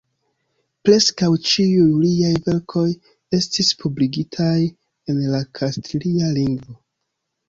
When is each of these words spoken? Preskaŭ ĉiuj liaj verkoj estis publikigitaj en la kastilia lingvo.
Preskaŭ 0.87 1.27
ĉiuj 1.49 1.89
liaj 2.05 2.31
verkoj 2.47 2.85
estis 3.39 3.69
publikigitaj 3.83 4.55
en 5.13 5.21
la 5.35 5.43
kastilia 5.61 6.31
lingvo. 6.39 6.79